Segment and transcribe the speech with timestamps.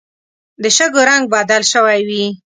[0.61, 2.25] د شګو رنګ بدل شوی وي